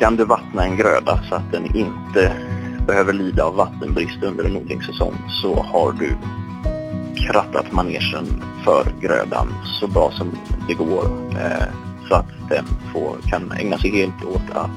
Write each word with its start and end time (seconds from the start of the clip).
kan 0.00 0.16
du 0.16 0.24
vattna 0.24 0.64
en 0.64 0.76
gröda 0.76 1.20
så 1.28 1.34
att 1.34 1.52
den 1.52 1.76
inte 1.76 2.32
behöver 2.86 3.12
lida 3.12 3.44
av 3.44 3.54
vattenbrist 3.54 4.22
under 4.22 4.44
en 4.44 4.56
odlingssäsong 4.56 5.14
så 5.42 5.62
har 5.62 5.92
du 5.92 6.16
krattat 7.16 7.72
manegen 7.72 8.42
för 8.64 8.84
grödan 9.00 9.54
så 9.80 9.86
bra 9.86 10.10
som 10.10 10.30
det 10.68 10.74
går 10.74 11.04
eh, 11.30 11.66
så 12.08 12.14
att 12.14 12.28
den 12.48 12.64
får, 12.92 13.16
kan 13.30 13.52
ägna 13.52 13.78
sig 13.78 13.90
helt 13.90 14.24
åt 14.24 14.56
att 14.56 14.70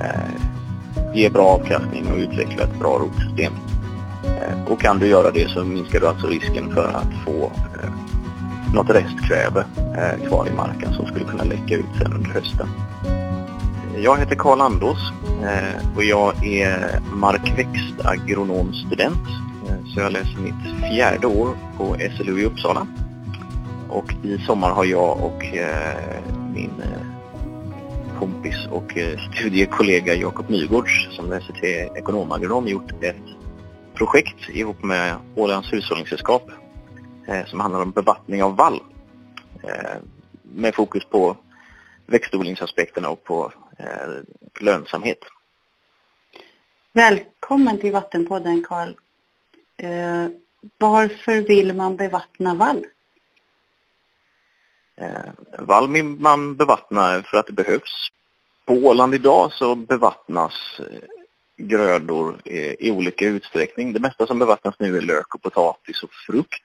eh, 0.00 1.14
ge 1.14 1.30
bra 1.30 1.44
avkastning 1.44 2.12
och 2.12 2.18
utveckla 2.18 2.62
ett 2.62 2.78
bra 2.78 2.98
rotsystem. 2.98 3.52
Eh, 4.24 4.72
och 4.72 4.80
kan 4.80 4.98
du 4.98 5.06
göra 5.06 5.30
det 5.30 5.50
så 5.50 5.64
minskar 5.64 6.00
du 6.00 6.08
alltså 6.08 6.26
risken 6.26 6.74
för 6.74 6.88
att 6.88 7.24
få 7.24 7.52
eh, 7.82 7.90
något 8.74 8.90
restkväve 8.90 9.64
eh, 9.76 10.28
kvar 10.28 10.48
i 10.48 10.56
marken 10.56 10.94
som 10.94 11.06
skulle 11.06 11.24
kunna 11.24 11.44
läcka 11.44 11.74
ut 11.74 11.96
sen 11.98 12.12
under 12.12 12.30
hösten. 12.30 12.68
Jag 13.96 14.18
heter 14.18 14.36
Karl 14.36 14.60
Andås 14.60 15.12
eh, 15.42 15.96
och 15.96 16.04
jag 16.04 16.46
är 16.46 17.00
markväxtagronomstudent. 17.00 19.28
Eh, 19.68 19.84
så 19.86 20.00
jag 20.00 20.12
läser 20.12 20.38
mitt 20.38 20.80
fjärde 20.80 21.26
år 21.26 21.56
på 21.78 21.96
SLU 22.16 22.40
i 22.40 22.44
Uppsala. 22.44 22.86
Och 23.88 24.14
i 24.22 24.38
sommar 24.38 24.70
har 24.70 24.84
jag 24.84 25.24
och 25.24 25.44
eh, 25.44 26.22
min 26.54 26.82
kompis 28.18 28.66
och 28.70 28.98
studiekollega 29.38 30.14
Jakob 30.14 30.50
Nygårds 30.50 31.16
som 31.16 31.30
läser 31.30 31.52
till 31.52 31.88
ekonomagronom 31.96 32.68
gjort 32.68 32.92
ett 33.00 33.16
projekt 33.94 34.48
ihop 34.48 34.82
med 34.82 35.14
Ålands 35.34 35.72
hushållningssällskap 35.72 36.50
som 37.46 37.60
handlar 37.60 37.82
om 37.82 37.90
bevattning 37.90 38.42
av 38.42 38.56
vall. 38.56 38.80
Med 40.42 40.74
fokus 40.74 41.04
på 41.04 41.36
växtodlingsaspekterna 42.06 43.08
och 43.08 43.24
på 43.24 43.52
lönsamhet. 44.60 45.18
Välkommen 46.92 47.78
till 47.78 47.92
Vattenpodden 47.92 48.64
Karl. 48.68 48.94
Eh, 49.76 50.26
varför 50.78 51.40
vill 51.40 51.74
man 51.74 51.96
bevattna 51.96 52.54
vall? 52.54 52.86
Eh, 54.96 55.32
vall 55.58 55.92
vill 55.92 56.04
man 56.04 56.56
bevattna 56.56 57.22
för 57.22 57.36
att 57.36 57.46
det 57.46 57.52
behövs. 57.52 58.08
På 58.64 58.74
Åland 58.74 59.14
idag 59.14 59.52
så 59.52 59.74
bevattnas 59.74 60.52
eh, 60.78 61.08
grödor 61.56 62.40
i, 62.44 62.88
i 62.88 62.90
olika 62.90 63.24
utsträckning. 63.24 63.92
Det 63.92 64.00
mesta 64.00 64.26
som 64.26 64.38
bevattnas 64.38 64.74
nu 64.78 64.96
är 64.96 65.02
lök 65.02 65.34
och 65.34 65.42
potatis 65.42 66.02
och 66.02 66.10
frukt. 66.26 66.64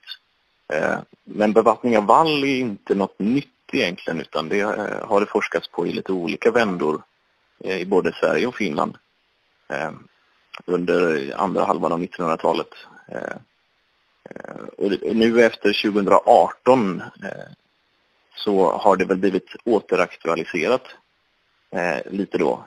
Eh, 0.73 0.99
men 1.23 1.53
bevattning 1.53 1.97
av 1.97 2.05
vall 2.05 2.43
är 2.43 2.59
inte 2.59 2.95
något 2.95 3.19
nytt 3.19 3.56
egentligen 3.73 4.21
utan 4.21 4.49
det 4.49 4.59
eh, 4.59 5.07
har 5.07 5.19
det 5.19 5.25
forskats 5.25 5.67
på 5.67 5.87
i 5.87 5.91
lite 5.91 6.11
olika 6.11 6.51
vändor 6.51 7.03
eh, 7.63 7.77
i 7.77 7.85
både 7.85 8.13
Sverige 8.13 8.47
och 8.47 8.55
Finland 8.55 8.97
eh, 9.69 9.91
under 10.65 11.33
andra 11.37 11.65
halvan 11.65 11.91
av 11.91 12.01
1900-talet. 12.01 12.67
Och 14.77 14.91
nu 15.15 15.43
efter 15.43 15.91
2018 15.91 17.01
så 18.35 18.71
har 18.71 18.95
det 18.95 19.05
väl 19.05 19.17
blivit 19.17 19.55
återaktualiserat 19.63 20.83
lite 22.05 22.37
då. 22.37 22.65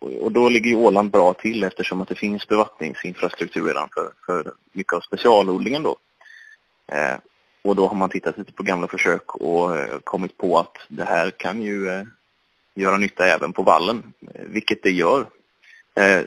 Och 0.00 0.32
då 0.32 0.48
ligger 0.48 0.70
ju 0.70 0.76
Åland 0.76 1.10
bra 1.10 1.34
till 1.34 1.64
eftersom 1.64 2.00
att 2.00 2.08
det 2.08 2.14
finns 2.14 2.48
bevattningsinfrastruktur 2.48 3.66
redan 3.66 3.88
för, 3.94 4.12
för 4.26 4.52
mycket 4.72 4.92
av 4.92 5.00
specialodlingen 5.00 5.82
då. 5.82 5.96
Och 7.62 7.76
då 7.76 7.86
har 7.86 7.96
man 7.96 8.10
tittat 8.10 8.38
lite 8.38 8.52
på 8.52 8.62
gamla 8.62 8.88
försök 8.88 9.34
och 9.34 9.78
eh, 9.78 9.98
kommit 10.04 10.36
på 10.36 10.58
att 10.58 10.76
det 10.88 11.04
här 11.04 11.30
kan 11.30 11.62
ju 11.62 11.88
eh, 11.88 12.02
göra 12.74 12.96
nytta 12.98 13.26
även 13.26 13.52
på 13.52 13.62
vallen, 13.62 14.12
eh, 14.34 14.44
vilket 14.46 14.82
det 14.82 14.90
gör. 14.90 15.26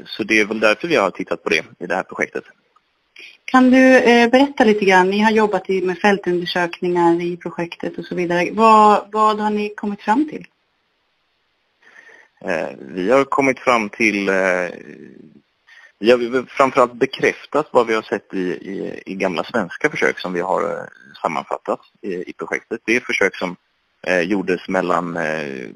Så 0.06 0.24
det 0.24 0.40
är 0.40 0.46
väl 0.46 0.60
därför 0.60 0.88
vi 0.88 0.96
har 0.96 1.12
tittat 1.12 1.44
på 1.44 1.50
det 1.50 1.64
i 1.80 1.86
det 1.86 1.96
här 1.96 2.04
projektet. 2.04 2.44
Kan 3.46 3.72
du 3.72 4.02
berätta 4.30 4.64
lite 4.64 4.86
grann, 4.86 5.10
ni 5.10 5.20
har 5.20 5.32
jobbat 5.32 5.68
med 5.68 5.98
fältundersökningar 5.98 7.22
i 7.22 7.38
projektet 7.38 7.98
och 7.98 8.06
så 8.06 8.16
vidare. 8.16 8.50
Vad, 8.52 9.08
vad 9.12 9.40
har 9.40 9.50
ni 9.50 9.74
kommit 9.76 10.02
fram 10.02 10.30
till? 10.30 10.48
Vi 12.80 13.12
har 13.12 13.24
kommit 13.24 13.60
fram 13.60 13.90
till 13.90 14.30
vi 16.00 16.12
har 16.12 16.44
framförallt 16.44 16.94
bekräftat 16.94 17.68
vad 17.72 17.88
vi 17.88 17.94
har 17.94 18.02
sett 18.02 18.34
i, 18.34 18.40
i, 18.40 19.04
i 19.06 19.16
gamla 19.16 19.44
svenska 19.44 19.90
försök 19.90 20.20
som 20.20 20.34
vi 20.34 20.42
har 20.42 20.64
eh, 20.64 20.86
sammanfattat 21.22 21.80
i, 22.02 22.30
i 22.30 22.34
projektet. 22.34 22.82
Det 22.86 22.96
är 22.96 23.00
försök 23.00 23.36
som 23.36 23.56
eh, 24.08 24.20
gjordes 24.20 24.68
mellan 24.68 25.18
eh, 25.18 25.70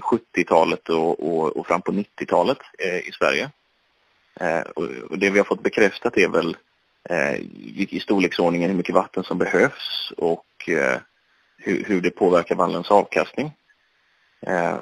70-talet 0.00 0.88
och, 0.88 1.20
och, 1.20 1.56
och, 1.56 1.66
fram 1.66 1.82
på 1.82 1.92
90-talet 1.92 2.58
eh, 2.78 3.08
i 3.08 3.10
Sverige. 3.12 3.50
Eh, 4.40 4.60
och, 4.60 4.84
och, 5.10 5.18
det 5.18 5.30
vi 5.30 5.38
har 5.38 5.44
fått 5.44 5.62
bekräftat 5.62 6.16
är 6.16 6.28
väl 6.28 6.56
eh, 7.10 7.34
i 7.74 8.00
storleksordningen 8.02 8.70
hur 8.70 8.76
mycket 8.76 8.94
vatten 8.94 9.24
som 9.24 9.38
behövs 9.38 10.12
och 10.16 10.68
eh, 10.68 10.98
hur, 11.56 11.84
hur, 11.84 12.00
det 12.00 12.10
påverkar 12.10 12.54
vallens 12.54 12.90
avkastning. 12.90 13.52
Eh, 14.46 14.78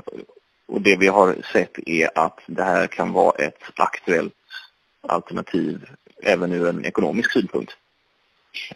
och 0.68 0.80
det 0.80 0.96
vi 0.96 1.06
har 1.06 1.36
sett 1.52 1.78
är 1.86 2.10
att 2.14 2.40
det 2.46 2.64
här 2.64 2.86
kan 2.86 3.12
vara 3.12 3.36
ett 3.36 3.62
aktuellt 3.76 4.34
alternativ 5.00 5.86
även 6.22 6.52
ur 6.52 6.68
en 6.68 6.84
ekonomisk 6.84 7.32
synpunkt. 7.32 7.72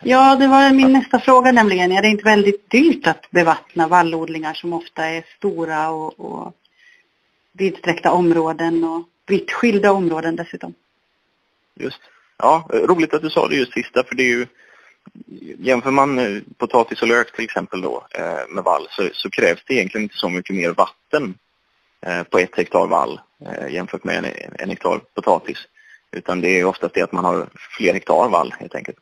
Ja, 0.03 0.37
det 0.37 0.47
var 0.47 0.73
min 0.73 0.93
nästa 0.93 1.21
fråga 1.21 1.53
nämligen. 1.53 1.93
Är 1.93 2.03
det 2.03 2.09
inte 2.09 2.25
väldigt 2.25 2.71
dyrt 2.71 3.07
att 3.07 3.31
bevattna 3.31 3.89
vallodlingar 3.89 4.55
som 4.55 4.73
ofta 4.73 5.05
är 5.05 5.25
stora 5.37 5.91
och, 5.91 6.21
och 6.21 6.55
vidsträckta 7.53 8.13
områden 8.13 8.85
och 8.85 9.09
vitt 9.27 9.51
skilda 9.51 9.93
områden 9.93 10.37
dessutom? 10.37 10.75
Just. 11.75 12.01
Ja, 12.37 12.69
roligt 12.73 13.15
att 13.15 13.23
du 13.23 13.31
sa 13.31 13.49
det 13.49 13.57
just 13.57 13.73
sista 13.73 14.05
för 14.05 14.15
det 14.15 14.23
är 14.23 14.29
ju 14.29 14.47
Jämför 15.59 15.91
man 15.91 16.43
potatis 16.59 17.03
och 17.03 17.09
lök 17.09 17.33
till 17.33 17.45
exempel 17.45 17.81
då 17.81 18.07
eh, 18.11 18.49
med 18.49 18.65
vall 18.65 18.87
så, 18.91 19.09
så, 19.13 19.31
krävs 19.31 19.65
det 19.67 19.75
egentligen 19.75 20.03
inte 20.03 20.17
så 20.17 20.29
mycket 20.29 20.57
mer 20.57 20.71
vatten 20.71 21.25
eh, 21.25 21.42
Eh, 22.07 22.23
på 22.23 22.39
ett 22.39 22.57
hektar 22.57 22.87
vall 22.87 23.21
eh, 23.47 23.75
jämfört 23.75 24.05
med 24.05 24.19
en, 24.19 24.25
en 24.59 24.71
hektar 24.71 24.99
potatis. 25.15 25.59
Utan 26.13 26.41
det 26.41 26.61
är 26.61 26.65
oftast 26.65 26.95
det 26.95 27.03
att 27.03 27.13
man 27.13 27.25
har 27.25 27.49
fler 27.77 27.93
hektar 27.93 28.29
vall 28.29 28.55
helt 28.59 28.75
enkelt. 28.75 28.99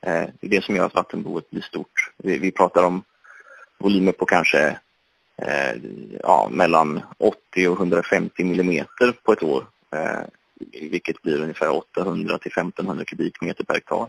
Eh, 0.00 0.24
det 0.40 0.46
är 0.46 0.50
det 0.50 0.64
som 0.64 0.76
gör 0.76 0.86
att 0.86 0.94
vattenbehovet 0.94 1.50
blir 1.50 1.62
stort. 1.62 2.12
Vi, 2.16 2.38
vi 2.38 2.52
pratar 2.52 2.84
om 2.84 3.02
volymer 3.78 4.12
på 4.12 4.26
kanske 4.26 4.78
ja, 6.22 6.48
mellan 6.50 7.00
80 7.18 7.68
och 7.68 7.76
150 7.76 8.44
millimeter 8.44 9.12
på 9.22 9.32
ett 9.32 9.42
år. 9.42 9.66
Vilket 10.72 11.22
blir 11.22 11.42
ungefär 11.42 11.70
800 11.70 12.38
till 12.38 12.52
1500 12.52 13.04
kubikmeter 13.04 13.64
per 13.64 13.74
hektar. 13.74 14.08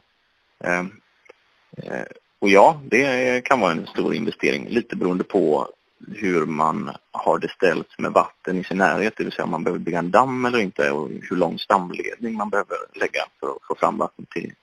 Och 2.40 2.50
ja, 2.50 2.82
det 2.84 3.44
kan 3.46 3.60
vara 3.60 3.72
en 3.72 3.88
stor 3.88 4.14
investering, 4.14 4.68
lite 4.70 4.96
beroende 4.96 5.24
på 5.24 5.68
hur 6.08 6.46
man 6.46 6.92
har 7.12 7.40
det 7.40 7.52
ställt 7.52 8.00
med 8.00 8.12
vatten 8.12 8.58
i 8.58 8.64
sin 8.64 8.78
närhet, 8.78 9.14
det 9.18 9.24
vill 9.24 9.34
säga 9.34 9.44
om 9.44 9.52
man 9.52 9.64
behöver 9.64 9.80
bygga 9.80 10.00
en 10.00 10.12
damm 10.12 10.46
eller 10.46 10.60
inte 10.60 10.92
och 10.92 11.10
hur 11.10 11.36
lång 11.36 11.60
stamledning 11.60 12.34
man 12.34 12.50
behöver 12.50 12.78
lägga 12.94 13.26
för 13.40 13.48
att 13.48 13.64
få 13.68 13.76
fram 13.76 13.98
vatten 13.98 14.26
till, 14.30 14.54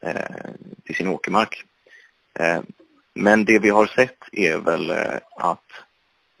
eh, 0.00 0.50
till 0.84 0.94
sin 0.94 1.08
åkermark. 1.08 1.64
Eh, 2.38 2.60
men 3.14 3.44
det 3.44 3.58
vi 3.58 3.70
har 3.70 3.86
sett 3.86 4.18
är 4.32 4.58
väl 4.58 4.90
eh, 4.90 5.18
att 5.36 5.70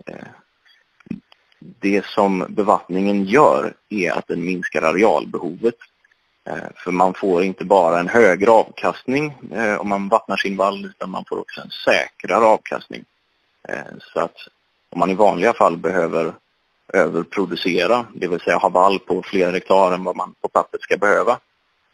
eh, 0.06 0.26
det 1.58 2.04
som 2.04 2.46
bevattningen 2.48 3.24
gör 3.24 3.74
är 3.88 4.12
att 4.12 4.28
den 4.28 4.44
minskar 4.44 4.82
arealbehovet. 4.82 5.74
Eh, 6.48 6.68
för 6.76 6.90
man 6.90 7.14
får 7.14 7.42
inte 7.42 7.64
bara 7.64 8.00
en 8.00 8.08
högre 8.08 8.50
avkastning 8.50 9.34
eh, 9.52 9.80
om 9.80 9.88
man 9.88 10.08
vattnar 10.08 10.36
sin 10.36 10.56
vall 10.56 10.84
utan 10.84 11.10
man 11.10 11.24
får 11.28 11.38
också 11.38 11.60
en 11.60 11.70
säkrare 11.70 12.44
avkastning. 12.44 13.04
Eh, 13.68 13.96
så 14.00 14.20
att 14.20 14.36
om 14.90 14.98
man 14.98 15.10
i 15.10 15.14
vanliga 15.14 15.52
fall 15.52 15.76
behöver 15.76 16.34
överproducera, 16.92 18.06
det 18.14 18.28
vill 18.28 18.40
säga 18.40 18.56
ha 18.56 18.68
vall 18.68 18.98
på 18.98 19.22
fler 19.22 19.52
hektar 19.52 19.92
än 19.92 20.04
vad 20.04 20.16
man 20.16 20.34
på 20.40 20.48
pappret 20.48 20.82
ska 20.82 20.96
behöva, 20.96 21.38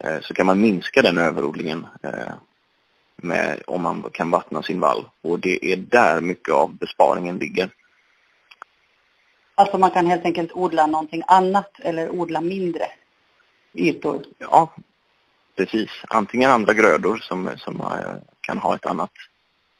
eh, 0.03 0.21
så 0.21 0.33
kan 0.33 0.45
man 0.45 0.61
minska 0.61 1.01
den 1.01 1.17
överodlingen 1.17 1.87
eh, 2.03 2.33
med, 3.15 3.61
om 3.67 3.81
man 3.81 4.09
kan 4.13 4.31
vattna 4.31 4.63
sin 4.63 4.79
vall. 4.79 5.05
Och 5.21 5.39
det 5.39 5.73
är 5.73 5.77
där 5.77 6.21
mycket 6.21 6.53
av 6.53 6.77
besparingen 6.77 7.37
ligger. 7.37 7.69
Alltså 9.55 9.77
man 9.77 9.91
kan 9.91 10.05
helt 10.05 10.25
enkelt 10.25 10.51
odla 10.53 10.87
någonting 10.87 11.23
annat 11.27 11.79
eller 11.79 12.09
odla 12.09 12.41
mindre 12.41 12.87
ytor? 13.73 14.23
Ja, 14.37 14.69
precis. 15.55 15.89
Antingen 16.07 16.51
andra 16.51 16.73
grödor 16.73 17.17
som, 17.17 17.49
som 17.57 17.83
kan 18.41 18.57
ha 18.57 18.75
ett 18.75 18.85
annat 18.85 19.11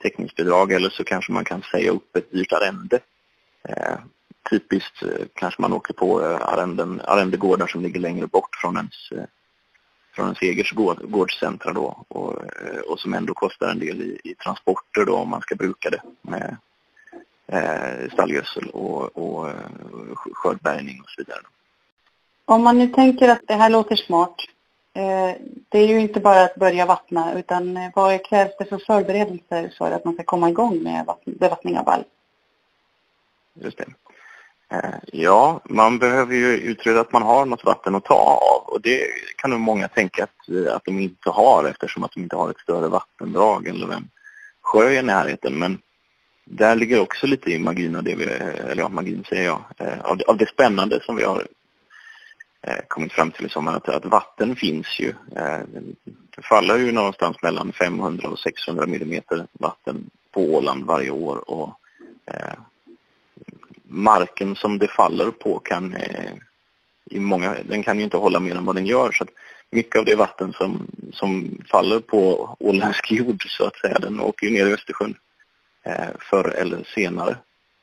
täckningsbidrag 0.07 0.71
eller 0.71 0.89
så 0.89 1.04
kanske 1.04 1.31
man 1.31 1.45
kan 1.45 1.62
säga 1.62 1.92
upp 1.92 2.15
ett 2.15 2.31
dyrt 2.31 2.54
arrende. 2.54 3.00
Eh, 3.69 3.98
typiskt 4.50 5.04
eh, 5.04 5.25
kanske 5.33 5.62
man 5.62 5.74
åker 5.74 5.94
på 5.94 6.21
eh, 6.21 6.42
arrenden, 6.42 7.01
arrendegårdar 7.06 7.68
som 7.68 7.81
ligger 7.81 8.00
längre 8.00 8.27
bort 8.27 8.56
från 8.62 8.77
ens, 8.77 9.12
eh, 9.12 9.25
från 10.15 10.25
ens 10.25 10.42
eget 10.42 10.71
gård, 10.71 11.12
gårdscentra 11.12 11.74
då 11.74 12.06
och, 12.07 12.33
eh, 12.44 12.80
och 12.80 13.00
som 13.00 13.13
ändå 13.13 13.33
kostar 13.33 13.69
en 13.69 13.80
del 13.80 14.01
i, 14.01 14.19
i, 14.24 14.36
transporter 14.36 15.06
då 15.06 15.15
om 15.15 15.30
man 15.30 15.42
ska 15.42 15.56
bruka 15.56 15.89
det 15.89 16.01
med, 16.21 16.57
eh, 17.48 18.12
stallgödsel 18.13 18.69
och, 18.69 19.18
och 19.18 19.50
eh, 19.50 19.56
skördbärgning 20.15 21.01
och 21.01 21.09
så 21.09 21.21
vidare. 21.21 21.42
Om 22.45 22.63
man 22.63 22.77
nu 22.77 22.88
tänker 22.88 23.30
att 23.30 23.42
det 23.48 23.54
här 23.54 23.69
låter 23.69 23.95
smart. 23.95 24.36
Eh, 24.97 25.35
det 25.69 25.79
är 25.79 25.88
ju 25.88 25.99
inte 25.99 26.19
bara 26.19 26.44
att 26.44 26.55
börja 26.55 26.85
vattna 26.85 27.33
utan 27.39 27.77
eh, 27.77 27.91
vad 27.95 28.25
krävs 28.25 28.51
det 28.59 28.65
för 28.65 28.77
förberedelser 28.77 29.73
för 29.77 29.91
att 29.91 30.05
man 30.05 30.13
ska 30.13 30.23
komma 30.23 30.49
igång 30.49 30.83
med 30.83 31.05
bevattning 31.25 31.77
av 31.77 31.85
vall? 31.85 32.03
Just 33.53 33.77
det. 33.77 33.85
Eh, 34.69 34.95
ja, 35.11 35.61
man 35.63 35.99
behöver 35.99 36.35
ju 36.35 36.57
utreda 36.57 36.99
att 36.99 37.11
man 37.11 37.21
har 37.21 37.45
något 37.45 37.65
vatten 37.65 37.95
att 37.95 38.05
ta 38.05 38.13
av 38.13 38.73
och 38.73 38.81
det 38.81 39.07
kan 39.35 39.51
nog 39.51 39.59
många 39.59 39.88
tänka 39.88 40.23
att, 40.23 40.69
att 40.75 40.85
de 40.85 40.99
inte 40.99 41.29
har 41.29 41.63
eftersom 41.65 42.03
att 42.03 42.11
de 42.11 42.21
inte 42.21 42.35
har 42.35 42.49
ett 42.49 42.59
större 42.59 42.88
vattendrag 42.88 43.67
eller 43.67 43.94
en 43.94 44.09
sjö 44.61 44.91
i 44.91 45.01
närheten. 45.01 45.59
Men 45.59 45.81
där 46.45 46.75
ligger 46.75 46.99
också 46.99 47.27
lite 47.27 47.51
i 47.51 47.59
magin 47.59 47.95
av 47.95 48.03
det 48.03 48.15
vi, 48.15 48.23
eller 48.23 48.81
ja, 48.81 48.89
magin 48.89 49.23
säger 49.29 49.45
jag, 49.45 49.61
av 50.03 50.17
det, 50.17 50.25
av 50.25 50.38
det 50.38 50.49
spännande 50.49 50.99
som 51.03 51.15
vi 51.15 51.23
har 51.23 51.47
Eh, 52.67 52.79
kommit 52.87 53.13
fram 53.13 53.31
till 53.31 53.45
i 53.45 53.49
sommar, 53.49 53.75
att, 53.75 53.89
att 53.89 54.05
vatten 54.05 54.55
finns 54.55 54.99
ju. 54.99 55.09
Eh, 55.35 55.59
det 56.35 56.41
faller 56.43 56.77
ju 56.77 56.91
någonstans 56.91 57.37
mellan 57.41 57.71
500 57.71 58.29
och 58.29 58.39
600 58.39 58.85
millimeter 58.85 59.47
vatten 59.51 60.09
på 60.31 60.41
Åland 60.41 60.85
varje 60.85 61.09
år 61.09 61.49
och 61.49 61.69
eh, 62.25 62.59
marken 63.83 64.55
som 64.55 64.77
det 64.77 64.87
faller 64.87 65.31
på 65.31 65.59
kan 65.59 65.95
i 67.11 67.19
många, 67.19 67.55
den 67.63 67.83
kan 67.83 67.97
ju 67.97 68.03
inte 68.03 68.17
hålla 68.17 68.39
mer 68.39 68.55
än 68.55 68.65
vad 68.65 68.75
den 68.75 68.85
gör. 68.85 69.11
Så 69.11 69.23
att 69.23 69.29
mycket 69.71 69.99
av 69.99 70.05
det 70.05 70.15
vatten 70.15 70.53
som, 70.53 70.87
som 71.13 71.61
faller 71.71 71.99
på 71.99 72.49
åländsk 72.59 73.11
jord 73.11 73.45
så 73.47 73.65
att 73.65 73.77
säga, 73.77 73.99
den 73.99 74.19
åker 74.19 74.47
ju 74.47 74.53
ner 74.53 74.67
i 74.67 74.73
Östersjön 74.73 75.15
eh, 75.83 76.09
förr 76.19 76.49
eller 76.49 76.83
senare. 76.95 77.37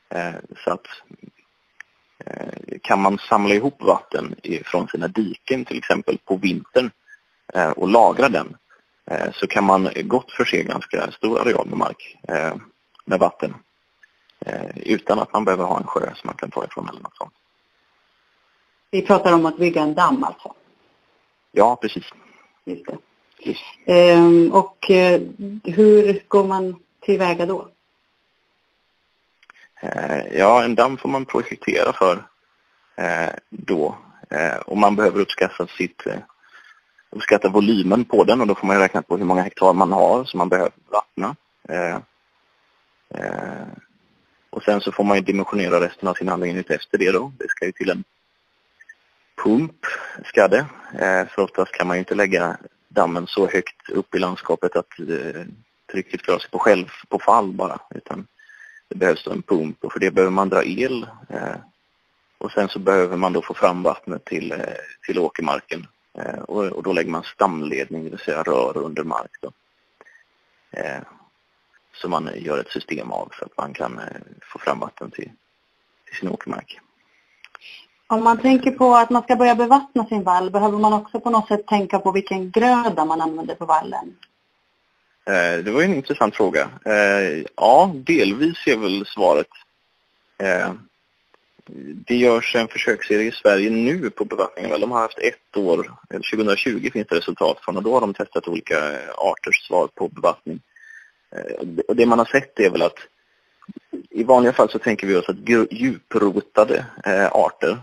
Eh, 0.09 0.33
så 0.63 0.71
att 0.71 0.87
kan 2.81 3.01
man 3.01 3.17
samla 3.17 3.53
ihop 3.53 3.81
vatten 3.81 4.35
från 4.65 4.87
sina 4.87 5.07
diken 5.07 5.65
till 5.65 5.77
exempel 5.77 6.17
på 6.25 6.35
vintern 6.35 6.91
eh, 7.53 7.69
och 7.69 7.89
lagra 7.89 8.29
den 8.29 8.57
eh, 9.11 9.31
så 9.33 9.47
kan 9.47 9.63
man 9.63 9.89
gott 10.03 10.31
förse 10.31 10.63
ganska 10.63 11.11
stor 11.11 11.41
areal 11.41 11.67
med 11.67 11.77
mark 11.77 12.17
eh, 12.27 12.55
med 13.05 13.19
vatten 13.19 13.53
Eh, 14.45 14.77
utan 14.77 15.19
att 15.19 15.33
man 15.33 15.45
behöver 15.45 15.63
ha 15.63 15.77
en 15.77 15.87
sjö 15.87 16.01
som 16.01 16.27
man 16.27 16.35
kan 16.35 16.51
ta 16.51 16.65
ifrån 16.65 16.89
eller 16.89 17.01
något 17.01 17.17
sånt. 17.17 17.33
Vi 18.91 19.01
pratar 19.01 19.33
om 19.33 19.45
att 19.45 19.57
bygga 19.57 19.81
en 19.81 19.93
damm 19.93 20.23
alltså? 20.23 20.53
Ja, 21.51 21.75
precis. 21.81 22.03
Just 22.65 22.85
det. 22.85 22.97
Just. 23.39 23.61
Ehm, 23.85 24.51
och 24.51 24.91
eh, 24.91 25.21
hur 25.63 26.23
går 26.27 26.43
man 26.43 26.75
tillväga 26.99 27.45
då? 27.45 27.69
Eh, 29.81 30.37
ja, 30.37 30.63
en 30.63 30.75
damm 30.75 30.97
får 30.97 31.09
man 31.09 31.25
projektera 31.25 31.93
för 31.93 32.23
eh, 32.95 33.33
då. 33.49 33.97
Eh, 34.29 34.57
och 34.57 34.77
man 34.77 34.95
behöver 34.95 35.19
uppskatta 35.19 35.67
sitt 35.67 36.07
eh, 36.07 36.19
uppskatta 37.09 37.49
volymen 37.49 38.05
på 38.05 38.23
den 38.23 38.41
och 38.41 38.47
då 38.47 38.55
får 38.55 38.67
man 38.67 38.79
räkna 38.79 39.01
på 39.01 39.17
hur 39.17 39.25
många 39.25 39.41
hektar 39.41 39.73
man 39.73 39.91
har 39.91 40.23
som 40.23 40.37
man 40.37 40.49
behöver 40.49 40.71
vattna. 40.91 41.35
Eh, 41.69 41.95
eh, 43.15 43.67
och 44.49 44.63
sen 44.63 44.81
så 44.81 44.91
får 44.91 45.03
man 45.03 45.17
ju 45.17 45.23
dimensionera 45.23 45.79
resten 45.79 46.07
av 46.07 46.13
sin 46.13 46.29
anläggning 46.29 46.63
efter 46.69 46.97
det 46.97 47.11
då. 47.11 47.31
Det 47.39 47.49
ska 47.49 47.65
ju 47.65 47.71
till 47.71 47.89
en 47.89 48.03
pump, 49.43 49.85
ska 50.25 50.47
det. 50.47 50.65
Eh, 50.99 51.27
för 51.27 51.41
oftast 51.41 51.71
kan 51.71 51.87
man 51.87 51.97
ju 51.97 51.99
inte 51.99 52.15
lägga 52.15 52.57
dammen 52.87 53.27
så 53.27 53.47
högt 53.47 53.89
upp 53.89 54.15
i 54.15 54.19
landskapet 54.19 54.75
att 54.75 54.99
eh, 54.99 55.41
trycket 55.91 56.21
klarar 56.21 56.39
sig 56.39 56.49
på 56.49 56.59
själv 56.59 56.85
på 57.09 57.19
fall 57.19 57.51
bara. 57.51 57.79
Utan 57.95 58.27
behövs 58.95 59.23
då 59.23 59.31
en 59.31 59.41
pump 59.41 59.85
och 59.85 59.93
för 59.93 59.99
det 59.99 60.11
behöver 60.11 60.31
man 60.31 60.49
dra 60.49 60.63
el. 60.63 61.07
Eh, 61.29 61.55
och 62.37 62.51
sen 62.51 62.69
så 62.69 62.79
behöver 62.79 63.17
man 63.17 63.33
då 63.33 63.41
få 63.41 63.53
fram 63.53 63.83
vattnet 63.83 64.25
till, 64.25 64.51
eh, 64.51 64.59
till 65.05 65.19
åkermarken. 65.19 65.87
Eh, 66.17 66.39
och, 66.39 66.65
och, 66.65 66.83
då 66.83 66.93
lägger 66.93 67.11
man 67.11 67.23
stamledning, 67.23 68.03
det 68.03 68.09
vill 68.09 68.19
säga 68.19 68.43
rör 68.43 68.77
under 68.77 69.03
mark. 69.03 69.31
Då. 69.41 69.51
Så 71.93 72.01
som 72.01 72.11
man 72.11 72.29
gör 72.35 72.59
ett 72.59 72.71
system 72.71 73.11
av 73.11 73.29
så 73.39 73.45
att 73.45 73.57
man 73.57 73.73
kan 73.73 73.99
få 74.41 74.59
fram 74.59 74.79
vatten 74.79 75.11
till, 75.11 75.31
till 76.05 76.15
sin 76.19 76.29
åkermark. 76.29 76.79
Om 78.07 78.23
man 78.23 78.37
tänker 78.37 78.71
på 78.71 78.95
att 78.95 79.09
man 79.09 79.23
ska 79.23 79.35
börja 79.35 79.55
bevattna 79.55 80.05
sin 80.05 80.23
vall, 80.23 80.51
behöver 80.51 80.77
man 80.77 80.93
också 80.93 81.19
på 81.19 81.29
något 81.29 81.47
sätt 81.47 81.67
tänka 81.67 81.99
på 81.99 82.11
vilken 82.11 82.51
gröda 82.51 83.05
man 83.05 83.21
använder 83.21 83.55
på 83.55 83.65
vallen? 83.65 84.15
Eh, 85.27 85.63
det 85.63 85.71
var 85.71 85.81
ju 85.81 85.85
en 85.85 85.93
intressant 85.93 86.35
fråga. 86.35 86.69
Eh, 86.85 87.43
ja, 87.55 87.91
delvis 87.95 88.67
är 88.67 88.77
väl 88.77 89.05
svaret. 89.05 89.47
Eh, 90.37 90.73
det 92.07 92.15
görs 92.15 92.55
en 92.55 92.67
försöksserie 92.67 93.27
i 93.27 93.31
Sverige 93.31 93.69
nu 93.69 94.09
på 94.09 94.25
bevattning. 94.25 94.79
De 94.79 94.91
har 94.91 94.99
haft 94.99 95.19
ett 95.19 95.57
år, 95.57 95.91
2020 96.31 96.89
finns 96.93 97.07
det 97.07 97.15
resultat 97.15 97.57
från 97.61 97.77
och 97.77 97.83
då 97.83 97.93
har 97.93 98.01
de 98.01 98.13
testat 98.13 98.47
olika 98.47 98.77
arters 99.17 99.67
svar 99.67 99.87
på 99.95 100.07
bevattning. 100.07 100.61
Och 101.87 101.95
det 101.95 102.05
man 102.05 102.19
har 102.19 102.25
sett 102.25 102.59
är 102.59 102.69
väl 102.69 102.81
att 102.81 102.97
i 104.09 104.23
vanliga 104.23 104.53
fall 104.53 104.69
så 104.69 104.79
tänker 104.79 105.07
vi 105.07 105.15
oss 105.15 105.29
att 105.29 105.49
djuprotade 105.71 106.85
arter, 107.31 107.77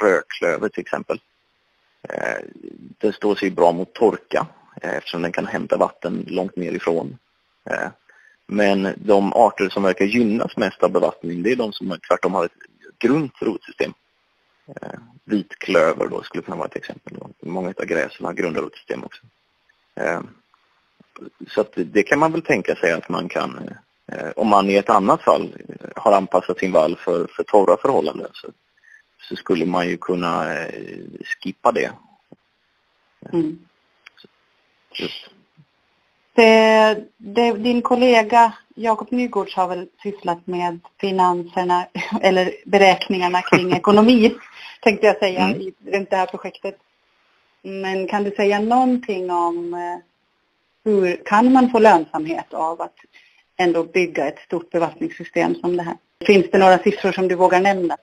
rödklöver 0.00 0.68
till 0.68 0.80
exempel, 0.80 1.20
det 2.98 3.12
står 3.12 3.34
sig 3.34 3.50
bra 3.50 3.72
mot 3.72 3.92
torka 3.92 4.46
Eh, 4.80 4.94
eftersom 4.96 5.22
den 5.22 5.32
kan 5.32 5.46
hämta 5.46 5.76
vatten 5.76 6.24
långt 6.28 6.56
nerifrån. 6.56 7.18
Eh, 7.70 7.88
men 8.46 8.94
de 8.96 9.32
arter 9.32 9.68
som 9.68 9.82
verkar 9.82 10.04
gynnas 10.04 10.56
mest 10.56 10.82
av 10.82 10.90
bevattning 10.90 11.42
det 11.42 11.52
är 11.52 11.56
de 11.56 11.72
som 11.72 11.98
tvärtom 12.08 12.34
har 12.34 12.44
ett 12.44 12.52
grunt 12.98 13.42
rotsystem. 13.42 13.92
Eh, 14.66 14.98
vitklöver 15.24 16.08
då 16.08 16.22
skulle 16.22 16.42
kunna 16.42 16.56
vara 16.56 16.68
ett 16.68 16.76
exempel. 16.76 17.18
Många 17.40 17.68
av 17.68 17.84
gräsen 17.84 18.26
har 18.26 18.32
grunda 18.32 18.60
rotsystem 18.60 19.04
också 19.04 19.22
så 21.48 21.60
att 21.60 21.72
det 21.76 22.02
kan 22.02 22.18
man 22.18 22.32
väl 22.32 22.42
tänka 22.42 22.74
sig 22.74 22.92
att 22.92 23.08
man 23.08 23.28
kan, 23.28 23.70
om 24.36 24.48
man 24.48 24.70
i 24.70 24.76
ett 24.76 24.90
annat 24.90 25.22
fall 25.22 25.54
har 25.96 26.12
anpassat 26.12 26.58
sin 26.58 26.72
vall 26.72 26.96
för, 26.96 27.26
för 27.26 27.42
torra 27.42 27.76
förhållanden 27.76 28.28
så, 28.32 28.48
så 29.28 29.36
skulle 29.36 29.66
man 29.66 29.88
ju 29.88 29.96
kunna 29.96 30.56
skippa 31.42 31.72
det. 31.72 31.92
Mm. 33.32 33.58
Just. 34.94 35.30
Det, 36.34 37.04
det, 37.16 37.52
din 37.52 37.82
kollega 37.82 38.52
Jakob 38.74 39.10
Nygårds 39.10 39.54
har 39.54 39.68
väl 39.68 39.88
sysslat 40.02 40.46
med 40.46 40.80
finanserna 41.00 41.86
eller 42.20 42.54
beräkningarna 42.64 43.42
kring 43.42 43.72
ekonomi 43.76 44.34
tänkte 44.80 45.06
jag 45.06 45.18
säga 45.18 45.40
mm. 45.40 45.60
i 45.60 45.74
runt 45.86 46.10
det 46.10 46.16
här 46.16 46.26
projektet. 46.26 46.76
Men 47.62 48.08
kan 48.08 48.24
du 48.24 48.30
säga 48.30 48.60
någonting 48.60 49.30
om 49.30 49.74
eh, 49.74 49.98
hur 50.84 51.24
kan 51.24 51.52
man 51.52 51.70
få 51.70 51.78
lönsamhet 51.78 52.54
av 52.54 52.82
att 52.82 52.96
ändå 53.56 53.84
bygga 53.84 54.28
ett 54.28 54.38
stort 54.38 54.70
bevattningssystem 54.70 55.54
som 55.54 55.76
det 55.76 55.82
här? 55.82 55.96
Finns 56.26 56.50
det 56.50 56.58
några 56.58 56.78
siffror 56.78 57.12
som 57.12 57.28
du 57.28 57.34
vågar 57.34 57.60
nämna? 57.60 57.96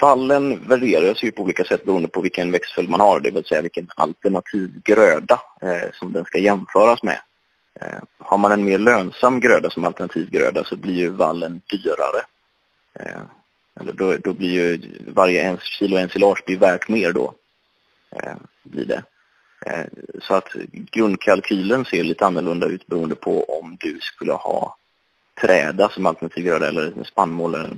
Vallen 0.00 0.68
värderas 0.68 1.22
ju 1.22 1.32
på 1.32 1.42
olika 1.42 1.64
sätt 1.64 1.84
beroende 1.84 2.08
på 2.08 2.20
vilken 2.20 2.52
växtföljd 2.52 2.90
man 2.90 3.00
har, 3.00 3.20
det 3.20 3.30
vill 3.30 3.44
säga 3.44 3.62
vilken 3.62 3.88
alternativ 3.96 4.70
gröda 4.84 5.40
eh, 5.62 5.90
som 5.92 6.12
den 6.12 6.24
ska 6.24 6.38
jämföras 6.38 7.02
med. 7.02 7.18
Eh, 7.80 7.98
har 8.18 8.38
man 8.38 8.52
en 8.52 8.64
mer 8.64 8.78
lönsam 8.78 9.40
gröda 9.40 9.70
som 9.70 9.84
alternativ 9.84 10.30
gröda 10.30 10.64
så 10.64 10.76
blir 10.76 10.94
ju 10.94 11.08
vallen 11.08 11.60
dyrare. 11.70 12.22
Eh, 13.00 13.22
eller 13.80 13.92
då, 13.92 14.16
då, 14.16 14.32
blir 14.32 14.50
ju 14.50 14.80
varje 15.06 15.42
en 15.42 15.58
kilo 15.58 15.96
ensilage 15.96 16.42
blir 16.46 16.58
värt 16.58 16.88
mer 16.88 17.12
då. 17.12 17.34
Eh, 18.10 18.34
blir 18.62 18.84
det. 18.84 19.02
Eh, 19.66 19.86
så 20.22 20.34
att 20.34 20.48
grundkalkylen 20.70 21.84
ser 21.84 22.04
lite 22.04 22.26
annorlunda 22.26 22.66
ut 22.66 22.86
beroende 22.86 23.14
på 23.14 23.44
om 23.44 23.76
du 23.80 23.98
skulle 24.00 24.32
ha 24.32 24.76
träda 25.40 25.88
som 25.88 26.06
alternativ 26.06 26.44
gröda 26.44 26.68
eller 26.68 27.04
spannmål 27.04 27.54
eller, 27.54 27.76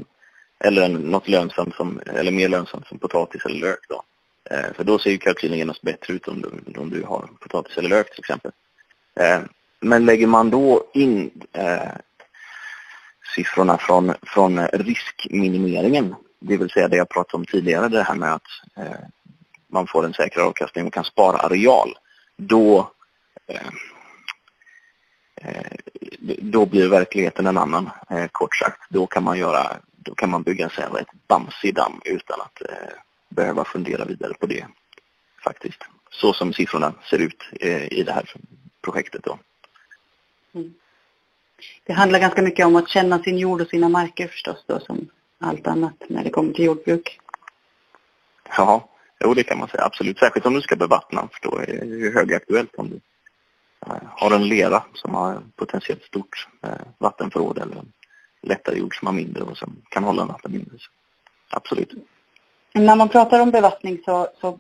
eller 0.61 0.89
något 0.89 1.29
lönsamt 1.29 1.75
som, 1.75 2.01
eller 2.07 2.33
mer 2.33 2.49
lönsamt 2.49 2.87
som 2.87 2.99
potatis 2.99 3.45
eller 3.45 3.61
lök. 3.61 3.81
Då. 3.89 4.03
Eh, 4.51 4.73
för 4.77 4.85
då 4.85 4.99
ser 4.99 5.11
ju 5.11 5.19
kalkylen 5.19 5.59
genast 5.59 5.83
bättre 5.83 6.15
ut 6.15 6.29
om 6.29 6.41
du, 6.41 6.81
om 6.81 6.91
du 6.91 7.03
har 7.03 7.29
potatis 7.41 7.79
eller 7.79 7.89
lök 7.89 8.11
till 8.11 8.21
exempel. 8.21 8.53
Eh, 9.21 9.41
men 9.81 10.07
lägger 10.07 10.27
man 10.27 10.51
då 10.51 10.85
in 10.95 11.31
eh, 11.53 11.93
siffrorna 13.35 13.79
från, 13.79 14.15
från 14.23 14.67
riskminimeringen, 14.67 16.15
det 16.41 16.57
vill 16.57 16.71
säga 16.71 16.89
det 16.89 16.97
jag 16.97 17.09
pratade 17.09 17.37
om 17.37 17.45
tidigare, 17.45 17.89
det 17.89 18.03
här 18.03 18.15
med 18.15 18.35
att 18.35 18.77
eh, 18.77 19.01
man 19.69 19.87
får 19.87 20.05
en 20.05 20.15
säkrare 20.15 20.47
avkastning 20.47 20.87
och 20.87 20.93
kan 20.93 21.05
spara 21.05 21.39
areal, 21.39 21.99
då, 22.37 22.91
eh, 23.47 23.69
eh 25.43 25.73
då 26.39 26.67
blir 26.67 26.89
verkligheten 26.89 27.47
en 27.47 27.59
annan, 27.59 27.91
eh, 28.11 28.27
kort 28.33 28.57
sagt. 28.57 28.81
Då 28.89 29.07
kan 29.07 29.23
man, 29.23 29.39
göra, 29.39 29.77
då 30.09 30.15
kan 30.15 30.31
man 30.31 30.43
bygga 30.43 30.69
en 30.69 30.97
ett 30.97 31.29
bamsig 31.29 31.75
damm 31.75 32.01
utan 32.05 32.41
att 32.41 32.63
eh, 32.63 32.95
behöva 33.29 33.65
fundera 33.65 34.05
vidare 34.05 34.35
på 34.35 34.47
det 34.47 34.67
faktiskt. 35.45 35.85
Så 36.11 36.33
som 36.33 36.53
siffrorna 36.53 36.95
ser 37.11 37.19
ut 37.19 37.43
eh, 37.61 37.93
i 37.93 38.03
det 38.03 38.13
här 38.13 38.25
projektet. 38.83 39.25
Då. 39.25 39.39
Mm. 40.55 40.75
det 41.85 41.93
handlar 41.93 42.19
ganska 42.19 42.43
mycket 42.43 42.67
om 42.67 42.77
att 42.77 42.89
känna 42.89 43.23
sin 43.23 43.39
jord 43.39 43.61
och 43.61 43.69
sina 43.69 43.89
marker 43.89 44.29
förstås 44.29 44.65
då 44.67 44.81
som 44.81 45.09
allt 45.39 45.67
annat 45.67 46.05
när 46.09 46.25
det 46.25 46.31
kommer 46.31 46.53
till 46.53 46.65
jordbruk. 46.65 47.21
Ja, 48.57 48.89
jo 49.25 49.35
det 49.35 49.43
kan 49.43 49.59
man 49.59 49.69
säga 49.69 49.85
absolut. 49.85 50.19
Särskilt 50.19 50.47
om 50.47 50.55
du 50.55 50.61
ska 50.61 50.77
bevattna 50.77 51.29
för 51.33 51.51
då 51.51 51.57
är 51.59 51.67
det 51.67 52.15
högaktuellt 52.15 52.75
om 52.75 52.91
du 52.91 53.01
eh, 53.87 54.03
har 54.17 54.31
en 54.31 54.49
lera 54.49 54.85
som 54.95 55.15
har 55.15 55.43
potentiellt 55.57 56.03
stort 56.03 56.49
vattenförråd 56.99 57.59
eller 57.59 57.77
en 57.77 57.93
lättare 58.43 58.79
jord 58.79 58.99
som 58.99 59.07
har 59.07 59.15
mindre 59.15 59.43
och 59.43 59.57
som 59.57 59.77
kan 59.89 60.05
hålla 60.05 60.25
vatten 60.25 60.53
mindre. 60.53 60.79
Så, 60.79 60.91
absolut. 61.51 61.93
När 62.75 62.97
man 62.97 63.09
pratar 63.09 63.41
om 63.41 63.51
bevattning 63.51 63.99
så, 64.05 64.29
så 64.41 64.59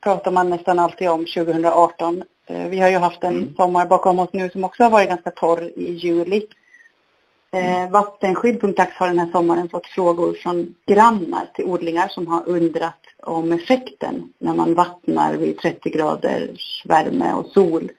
pratar 0.00 0.30
man 0.30 0.50
nästan 0.50 0.78
alltid 0.78 1.08
om 1.08 1.24
2018. 1.24 2.22
Eh, 2.46 2.68
vi 2.68 2.80
har 2.80 2.88
ju 2.88 2.98
haft 2.98 3.24
en 3.24 3.36
mm. 3.36 3.54
sommar 3.54 3.86
bakom 3.86 4.18
oss 4.18 4.30
nu 4.32 4.50
som 4.50 4.64
också 4.64 4.82
har 4.82 4.90
varit 4.90 5.08
ganska 5.08 5.30
torr 5.30 5.72
i 5.76 5.92
juli. 5.92 6.46
Eh, 7.52 7.90
Vattenskydd.ax 7.90 8.92
har 8.96 9.06
den 9.06 9.18
här 9.18 9.30
sommaren 9.32 9.68
fått 9.68 9.86
frågor 9.86 10.34
från 10.34 10.74
grannar 10.86 11.50
till 11.54 11.64
odlingar 11.64 12.08
som 12.08 12.26
har 12.26 12.48
undrat 12.48 13.00
om 13.22 13.52
effekten 13.52 14.32
när 14.38 14.54
man 14.54 14.74
vattnar 14.74 15.34
vid 15.34 15.58
30 15.58 15.90
graders 15.90 16.82
värme 16.84 17.32
och 17.32 17.46
sol. 17.46 17.90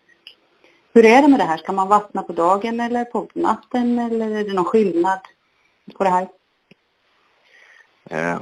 Hur 0.93 1.05
är 1.05 1.21
det 1.21 1.27
med 1.27 1.39
det 1.39 1.43
här? 1.43 1.57
Ska 1.57 1.71
man 1.71 1.87
vattna 1.87 2.23
på 2.23 2.33
dagen 2.33 2.79
eller 2.79 3.05
på 3.05 3.29
natten 3.33 3.99
eller 3.99 4.29
är 4.29 4.43
det 4.43 4.53
någon 4.53 4.65
skillnad 4.65 5.19
på 5.97 6.03
det 6.03 6.09
här? 6.09 6.27
Eh, 8.09 8.41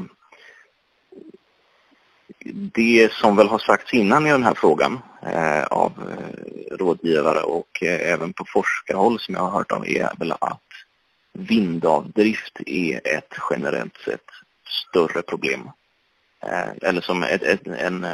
det 2.73 3.11
som 3.11 3.35
väl 3.35 3.47
har 3.47 3.59
sagts 3.59 3.93
innan 3.93 4.27
i 4.27 4.31
den 4.31 4.43
här 4.43 4.53
frågan 4.53 4.99
eh, 5.23 5.63
av 5.63 5.91
eh, 5.91 6.75
rådgivare 6.77 7.39
och 7.39 7.83
även 7.83 8.33
på 8.33 8.45
forskarhåll 8.47 9.19
som 9.19 9.35
jag 9.35 9.41
har 9.41 9.51
hört 9.51 9.71
av 9.71 9.87
är 9.87 10.09
väl 10.19 10.31
att 10.31 10.61
vindavdrift 11.33 12.59
är 12.65 13.15
ett 13.15 13.33
generellt 13.49 13.97
sett 14.05 14.25
större 14.89 15.21
problem. 15.21 15.69
Eller 16.81 17.01
som 17.01 17.23
ett, 17.23 17.43
ett, 17.43 17.67
en 17.67 18.05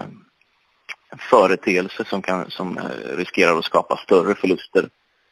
företeelse 1.19 2.05
som, 2.05 2.21
kan, 2.21 2.51
som 2.51 2.77
eh, 2.77 3.17
riskerar 3.17 3.57
att 3.57 3.65
skapa 3.65 3.97
större 3.97 4.35
förluster 4.35 4.89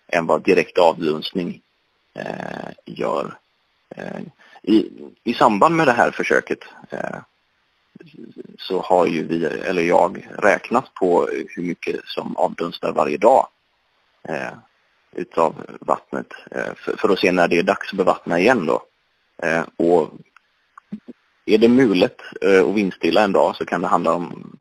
än 0.07 0.25
vad 0.25 0.43
direkt 0.43 0.77
avdunstning 0.77 1.61
eh, 2.15 2.69
gör. 2.85 3.37
Eh, 3.95 4.21
i, 4.63 4.89
I 5.23 5.33
samband 5.33 5.75
med 5.75 5.87
det 5.87 5.93
här 5.93 6.11
försöket 6.11 6.59
eh, 6.89 7.19
så 8.57 8.81
har 8.81 9.05
ju 9.05 9.27
vi, 9.27 9.45
eller 9.45 9.81
jag, 9.81 10.27
räknat 10.37 10.93
på 10.93 11.27
hur 11.49 11.63
mycket 11.63 11.95
som 12.05 12.37
avdunstar 12.37 12.91
varje 12.91 13.17
dag 13.17 13.47
eh, 14.27 14.53
utav 15.15 15.55
vattnet 15.79 16.27
eh, 16.51 16.73
för, 16.75 16.97
för, 16.97 17.09
att 17.09 17.19
se 17.19 17.31
när 17.31 17.47
det 17.47 17.57
är 17.57 17.63
dags 17.63 17.91
att 17.91 17.97
bevattna 17.97 18.39
igen 18.39 18.65
då. 18.65 18.83
Eh, 19.43 19.63
och 19.77 20.11
är 21.45 21.57
det 21.57 21.67
mulet 21.67 22.17
eh, 22.41 22.59
och 22.59 22.77
vindstilla 22.77 23.23
en 23.23 23.31
dag 23.31 23.55
så 23.55 23.65
kan 23.65 23.81
det 23.81 23.87
handla 23.87 24.13
om 24.13 24.52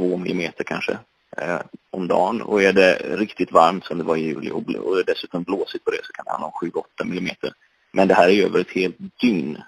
två 0.00 0.16
millimeter 0.16 0.64
kanske 0.64 0.98
eh, 1.36 1.60
om 1.90 2.08
dagen. 2.08 2.42
Och 2.42 2.62
är 2.62 2.72
det 2.72 2.94
riktigt 2.94 3.52
varmt 3.52 3.84
som 3.84 3.98
det 3.98 4.04
var 4.04 4.16
i 4.16 4.20
juli 4.20 4.50
och, 4.50 4.74
och 4.74 4.98
är 4.98 5.04
dessutom 5.04 5.42
blåsigt 5.42 5.84
på 5.84 5.90
det 5.90 6.00
så 6.02 6.12
kan 6.12 6.24
det 6.24 6.30
handla 6.30 6.46
om 6.46 6.70
7-8 6.98 7.04
millimeter. 7.04 7.52
Men 7.92 8.08
det 8.08 8.14
här 8.14 8.28
är 8.28 8.44
över 8.44 8.60
ett 8.60 8.70
helt 8.70 8.96
dygn. 9.20 9.62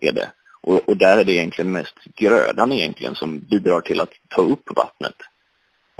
Är 0.00 0.12
det. 0.12 0.30
Och, 0.62 0.88
och, 0.88 0.96
där 0.96 1.18
är 1.18 1.24
det 1.24 1.32
egentligen 1.32 1.72
mest 1.72 1.94
grödan 2.16 2.72
egentligen 2.72 3.14
som 3.14 3.38
bidrar 3.38 3.80
till 3.80 4.00
att 4.00 4.12
ta 4.28 4.42
upp 4.42 4.76
vattnet 4.76 5.16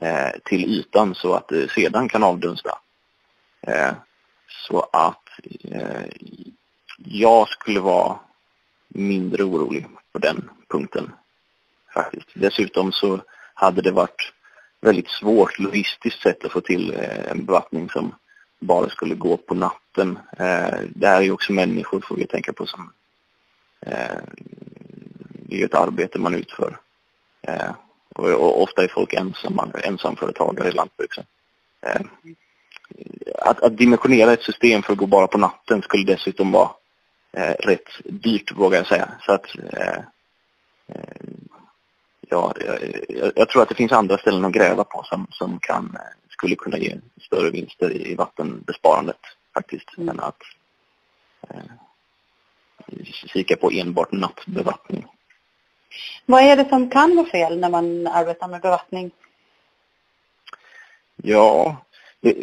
eh, 0.02 0.40
till 0.44 0.64
ytan 0.64 1.14
så 1.14 1.34
att 1.34 1.48
det 1.48 1.70
sedan 1.70 2.08
kan 2.08 2.22
avdunsta. 2.22 2.78
Eh, 3.66 3.92
så 4.48 4.88
att 4.92 5.28
eh, 5.64 6.04
jag 6.98 7.48
skulle 7.48 7.80
vara 7.80 8.18
mindre 8.88 9.44
orolig 9.44 9.86
på 10.12 10.18
den 10.18 10.50
punkten 10.68 11.12
faktiskt. 11.94 12.28
Dessutom 12.34 12.92
så 12.92 13.20
hade 13.56 13.82
det 13.82 13.90
varit 13.90 14.32
väldigt 14.80 15.08
svårt 15.08 15.58
logistiskt 15.58 16.22
sett 16.22 16.44
att 16.44 16.52
få 16.52 16.60
till 16.60 16.94
eh, 16.94 17.30
en 17.30 17.44
bevattning 17.44 17.90
som 17.90 18.14
bara 18.58 18.88
skulle 18.88 19.14
gå 19.14 19.36
på 19.36 19.54
natten. 19.54 20.18
Eh, 20.38 20.78
det 20.88 21.08
här 21.08 21.16
är 21.16 21.22
ju 21.22 21.32
också 21.32 21.52
människor 21.52 22.00
får 22.00 22.16
vi 22.16 22.26
tänka 22.26 22.52
på 22.52 22.66
som 22.66 22.92
eh, 23.80 24.18
det 25.48 25.60
är 25.62 25.64
ett 25.64 25.74
arbete 25.74 26.18
man 26.18 26.34
utför. 26.34 26.78
Och 28.14 28.62
ofta 28.62 28.84
är 28.84 28.88
folk 28.88 29.14
ensamma, 29.14 29.68
ensamföretagare 29.84 30.68
i 30.68 30.72
lantbruk. 30.72 31.18
Att, 33.38 33.60
att 33.62 33.76
dimensionera 33.76 34.32
ett 34.32 34.42
system 34.42 34.82
för 34.82 34.92
att 34.92 34.98
gå 34.98 35.06
bara 35.06 35.26
på 35.26 35.38
natten 35.38 35.82
skulle 35.82 36.04
dessutom 36.04 36.52
vara 36.52 36.70
rätt 37.58 37.88
dyrt 38.04 38.52
vågar 38.52 38.78
jag 38.78 38.86
säga. 38.86 39.08
Så 39.20 39.32
att 39.32 39.46
ja, 42.28 42.52
jag, 43.08 43.32
jag, 43.36 43.48
tror 43.48 43.62
att 43.62 43.68
det 43.68 43.74
finns 43.74 43.92
andra 43.92 44.18
ställen 44.18 44.44
att 44.44 44.52
gräva 44.52 44.84
på 44.84 45.02
som, 45.02 45.26
som 45.30 45.58
kan, 45.58 45.96
skulle 46.28 46.56
kunna 46.56 46.78
ge 46.78 46.96
större 47.20 47.50
vinster 47.50 47.90
i, 47.92 48.14
vattenbesparandet 48.14 49.20
faktiskt 49.54 49.98
mm. 49.98 50.08
än 50.08 50.20
att 50.20 50.42
eh, 51.50 53.04
kika 53.04 53.56
på 53.56 53.70
enbart 53.70 54.12
nattbevattning. 54.12 55.06
Vad 56.26 56.42
är 56.42 56.56
det 56.56 56.68
som 56.68 56.90
kan 56.90 57.16
vara 57.16 57.26
fel 57.26 57.58
när 57.58 57.70
man 57.70 58.06
arbetar 58.06 58.48
med 58.48 58.60
bevattning? 58.60 59.10
Ja, 61.16 61.76
det, 62.20 62.36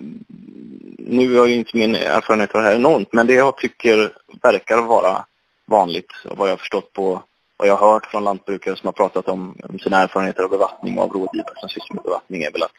nu 0.98 1.38
har 1.38 1.48
ju 1.48 1.56
inte 1.56 1.78
min 1.78 1.96
erfarenhet 1.96 2.56
av 2.56 2.62
det 2.62 2.68
här 2.68 2.76
enormt, 2.76 3.14
men 3.14 3.28
det 3.28 3.34
jag 3.34 3.58
tycker 3.58 4.14
verkar 4.42 4.82
vara 4.82 5.26
vanligt 5.66 6.12
och 6.26 6.38
vad 6.38 6.48
jag 6.48 6.54
har 6.54 6.58
förstått 6.58 6.94
på 6.94 7.24
vad 7.64 7.70
jag 7.70 7.78
har 7.78 7.94
hört 7.94 8.06
från 8.06 8.24
lantbrukare 8.24 8.76
som 8.76 8.88
har 8.88 8.94
pratat 8.94 9.28
om, 9.28 9.58
om 9.70 9.80
sina 9.80 9.98
erfarenheter 9.98 10.44
av 10.44 10.50
bevattning 10.50 10.98
och 10.98 11.04
av 11.04 11.12
rådgivare 11.12 11.54
som 11.56 11.70
sysslar 11.70 11.96
med 11.96 12.04
bevattning 12.04 12.44
är 12.44 12.52
väl 12.52 12.64
att 12.64 12.72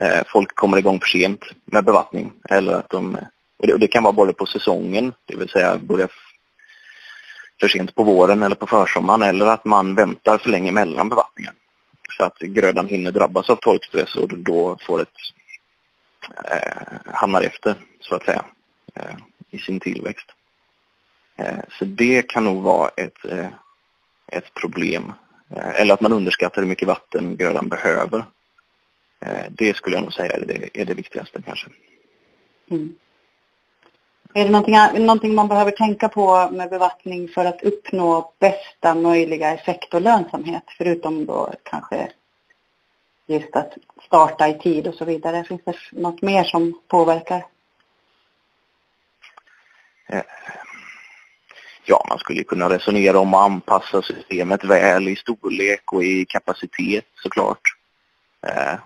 eh, 0.00 0.22
folk 0.26 0.54
kommer 0.54 0.78
igång 0.78 1.00
för 1.00 1.06
sent 1.06 1.40
med 1.64 1.84
bevattning. 1.84 2.32
Eller 2.50 2.72
att 2.72 2.90
de, 2.90 3.18
och 3.56 3.66
det, 3.66 3.72
och 3.72 3.80
det, 3.80 3.88
kan 3.88 4.02
vara 4.02 4.12
både 4.12 4.32
på 4.32 4.46
säsongen, 4.46 5.12
det 5.26 5.36
vill 5.36 5.48
säga 5.48 5.78
börja 5.78 6.08
för 7.60 7.68
sent 7.68 7.94
på 7.94 8.02
våren 8.04 8.42
eller 8.42 8.56
på 8.56 8.66
försommaren 8.66 9.22
eller 9.22 9.46
att 9.46 9.64
man 9.64 9.94
väntar 9.94 10.38
för 10.38 10.50
länge 10.50 10.72
mellan 10.72 11.08
bevattningen. 11.08 11.54
Så 12.16 12.24
att 12.24 12.38
grödan 12.38 12.88
hinner 12.88 13.12
drabbas 13.12 13.50
av 13.50 13.56
torkstress 13.56 14.16
och 14.16 14.28
då 14.28 14.78
får 14.86 15.02
ett, 15.02 15.18
eh, 16.44 17.14
hamnar 17.14 17.42
efter 17.42 17.74
så 18.00 18.14
att 18.14 18.24
säga 18.24 18.44
eh, 18.94 19.16
i 19.50 19.58
sin 19.58 19.80
tillväxt. 19.80 20.26
Eh, 21.36 21.58
så 21.78 21.84
det 21.84 22.22
kan 22.22 22.44
nog 22.44 22.62
vara 22.62 22.88
ett 22.88 23.24
eh, 23.24 23.48
ett 24.32 24.54
problem. 24.54 25.12
Eh, 25.50 25.80
eller 25.80 25.94
att 25.94 26.00
man 26.00 26.12
underskattar 26.12 26.62
hur 26.62 26.68
mycket 26.68 26.88
vatten 26.88 27.36
grödan 27.36 27.68
behöver. 27.68 28.24
Eh, 29.20 29.44
det 29.50 29.76
skulle 29.76 29.96
jag 29.96 30.02
nog 30.02 30.12
säga 30.12 30.32
är 30.32 30.40
det, 30.46 30.80
är 30.80 30.84
det 30.84 30.94
viktigaste 30.94 31.42
kanske. 31.42 31.66
Mm. 32.70 32.94
Är 34.34 34.44
det 34.44 34.50
någonting, 34.50 35.06
någonting 35.06 35.34
man 35.34 35.48
behöver 35.48 35.70
tänka 35.70 36.08
på 36.08 36.50
med 36.50 36.70
bevattning 36.70 37.28
för 37.28 37.44
att 37.44 37.62
uppnå 37.62 38.32
bästa 38.38 38.94
möjliga 38.94 39.54
effekt 39.54 39.94
och 39.94 40.00
lönsamhet? 40.00 40.64
Förutom 40.78 41.26
då 41.26 41.52
kanske 41.62 42.12
just 43.26 43.56
att 43.56 43.72
starta 44.06 44.48
i 44.48 44.58
tid 44.58 44.86
och 44.86 44.94
så 44.94 45.04
vidare. 45.04 45.44
Finns 45.44 45.60
det 45.64 45.76
något 45.90 46.22
mer 46.22 46.44
som 46.44 46.80
påverkar? 46.88 47.46
Ja, 51.88 52.06
man 52.08 52.18
skulle 52.18 52.44
kunna 52.44 52.68
resonera 52.68 53.18
om 53.18 53.34
att 53.34 53.44
anpassa 53.44 54.02
systemet 54.02 54.64
väl 54.64 55.08
i 55.08 55.16
storlek 55.16 55.92
och 55.92 56.04
i 56.04 56.24
kapacitet 56.24 57.04
såklart. 57.22 57.60
Eh, 58.46 58.78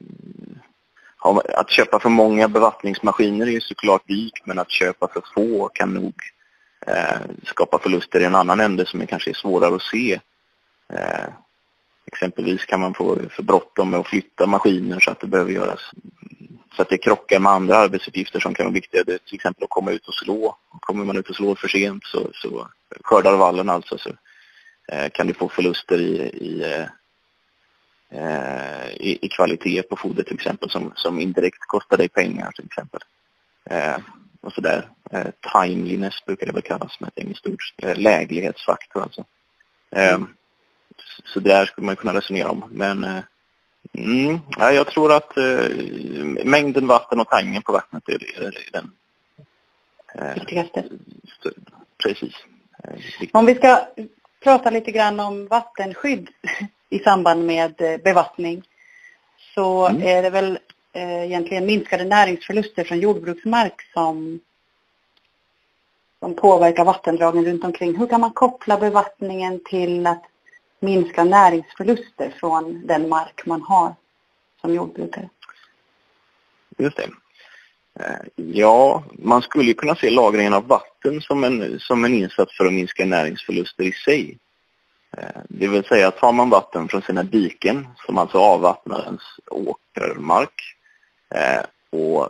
mm, 0.00 1.40
att 1.54 1.70
köpa 1.70 2.00
för 2.00 2.08
många 2.08 2.48
bevattningsmaskiner 2.48 3.46
är 3.46 3.50
ju 3.50 3.60
såklart 3.60 4.08
dyrt 4.08 4.46
men 4.46 4.58
att 4.58 4.70
köpa 4.70 5.08
för 5.08 5.22
få 5.34 5.68
kan 5.68 5.94
nog 5.94 6.14
eh, 6.86 7.20
skapa 7.44 7.78
förluster 7.78 8.20
i 8.20 8.24
en 8.24 8.34
annan 8.34 8.60
ände 8.60 8.86
som 8.86 9.00
är 9.00 9.06
kanske 9.06 9.30
är 9.30 9.34
svårare 9.34 9.74
att 9.74 9.82
se. 9.82 10.20
Eh, 10.92 11.28
exempelvis 12.06 12.64
kan 12.64 12.80
man 12.80 12.94
få 12.94 13.18
för 13.30 13.42
bråttom 13.42 13.90
med 13.90 14.00
att 14.00 14.08
flytta 14.08 14.46
maskiner 14.46 15.00
så 15.00 15.10
att 15.10 15.20
det 15.20 15.26
behöver 15.26 15.52
göras 15.52 15.80
så 16.76 16.82
att 16.82 16.88
det 16.88 16.98
krockar 16.98 17.38
med 17.40 17.52
andra 17.52 17.76
arbetsuppgifter 17.76 18.40
som 18.40 18.54
kan 18.54 18.66
vara 18.66 18.74
viktiga. 18.74 19.04
Det 19.04 19.18
till 19.18 19.34
exempel 19.34 19.64
att 19.64 19.70
komma 19.70 19.90
ut 19.90 20.08
och 20.08 20.14
slå. 20.14 20.56
Kommer 20.80 21.04
man 21.04 21.16
ut 21.16 21.30
och 21.30 21.36
slår 21.36 21.54
för 21.54 21.68
sent 21.68 22.04
så, 22.04 22.30
så 22.34 22.68
skördar 23.04 23.36
vallen 23.36 23.70
alltså 23.70 23.98
så 23.98 24.10
eh, 24.92 25.10
kan 25.10 25.26
du 25.26 25.34
få 25.34 25.48
förluster 25.48 26.00
i, 26.00 26.14
i, 26.20 26.62
eh, 28.10 28.88
i, 28.90 29.26
i, 29.26 29.28
kvalitet 29.28 29.82
på 29.82 29.96
foder 29.96 30.22
till 30.22 30.34
exempel 30.34 30.70
som, 30.70 30.92
som 30.94 31.20
indirekt 31.20 31.58
kostar 31.60 31.96
dig 31.96 32.08
pengar 32.08 32.50
till 32.50 32.64
exempel. 32.64 33.00
Eh, 33.70 33.96
och 34.42 34.52
sådär. 34.52 34.88
Timeliness 35.52 36.24
brukar 36.26 36.46
det 36.46 36.52
väl 36.52 36.62
kallas 36.62 37.00
med 37.00 37.08
ett 37.08 37.18
engelskt 37.18 37.46
ord. 37.46 37.60
Läglighetsfaktor 37.96 39.02
alltså. 39.02 39.24
Eh, 39.90 40.18
så 41.24 41.40
där 41.40 41.66
skulle 41.66 41.84
man 41.86 41.96
kunna 41.96 42.14
resonera 42.14 42.50
om. 42.50 42.64
Men 42.70 43.22
Mm, 43.92 44.38
ja, 44.58 44.72
jag 44.72 44.86
tror 44.86 45.12
att 45.12 45.36
eh, 45.36 45.68
mängden 46.44 46.86
vatten 46.86 47.20
och 47.20 47.28
tangen 47.28 47.62
på 47.62 47.72
vattnet 47.72 48.08
är, 48.08 48.42
är, 48.42 48.68
den 48.72 48.92
viktigaste. 50.34 50.84
Precis. 52.04 52.34
Om 53.32 53.46
vi 53.46 53.54
ska 53.54 53.86
prata 54.42 54.70
lite 54.70 54.90
grann 54.90 55.20
om 55.20 55.46
vattenskydd 55.46 56.28
i 56.90 56.98
samband 56.98 57.46
med 57.46 57.74
bevattning 58.04 58.62
så 59.54 59.88
mm. 59.88 60.02
är 60.02 60.22
det 60.22 60.30
väl 60.30 60.58
egentligen 60.92 61.66
minskade 61.66 62.04
näringsförluster 62.04 62.84
från 62.84 63.00
jordbruksmark 63.00 63.82
som 63.92 64.40
som 66.20 66.34
påverkar 66.34 66.84
vattendragen 66.84 67.44
runt 67.44 67.64
omkring. 67.64 67.98
Hur 67.98 68.06
kan 68.06 68.20
man 68.20 68.30
koppla 68.30 68.78
bevattningen 68.78 69.60
till 69.64 70.06
att 70.06 70.22
minska 70.80 71.24
näringsförluster 71.24 72.34
från 72.40 72.86
den 72.86 73.08
mark 73.08 73.46
man 73.46 73.62
har 73.62 73.94
som 74.60 74.74
jordbrukare? 74.74 75.28
Just 76.78 76.96
det. 76.96 77.08
Eh, 78.00 78.26
ja, 78.36 79.04
man 79.12 79.42
skulle 79.42 79.74
kunna 79.74 79.94
se 79.94 80.10
lagringen 80.10 80.54
av 80.54 80.66
vatten 80.66 81.20
som 81.20 81.44
en, 81.44 81.80
som 81.80 82.04
en 82.04 82.14
insats 82.14 82.56
för 82.56 82.66
att 82.66 82.72
minska 82.72 83.06
näringsförluster 83.06 83.84
i 83.84 83.92
sig. 83.92 84.38
Eh, 85.16 85.40
det 85.48 85.68
vill 85.68 85.84
säga, 85.84 86.10
tar 86.10 86.32
man 86.32 86.50
vatten 86.50 86.88
från 86.88 87.02
sina 87.02 87.22
diken, 87.22 87.88
som 88.06 88.18
alltså 88.18 88.38
avvattnar 88.38 89.04
ens 89.04 89.22
åkermark, 89.50 90.76
eh, 91.34 91.62
och 91.90 92.28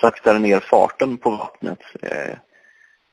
saktar 0.00 0.38
ner 0.38 0.60
farten 0.60 1.18
på 1.18 1.30
vattnet 1.30 1.78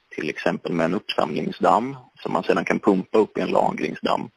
till 0.10 0.30
exempel 0.30 0.74
med 0.74 0.86
en 0.86 0.94
uppsamlingsdamm 0.94 1.96
som 2.20 2.34
man 2.34 2.44
sedan 2.44 2.66
kan 2.66 2.80
pumpa 2.80 3.18
upp 3.18 3.38
i 3.38 3.42
en 3.42 3.52
lagringsdamm 3.52 4.30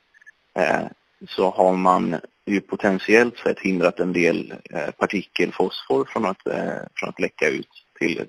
eh, 0.54 0.82
så 1.28 1.50
har 1.50 1.72
man 1.72 2.20
ju 2.46 2.60
potentiellt 2.60 3.38
sett 3.38 3.60
hindrat 3.60 4.00
en 4.00 4.12
del 4.12 4.54
eh, 4.70 4.90
partikelfosfor 4.90 6.04
från 6.04 6.26
att, 6.26 6.46
eh, 6.46 6.82
från 6.94 7.08
att 7.08 7.20
läcka 7.20 7.48
ut 7.48 7.68
till 7.98 8.26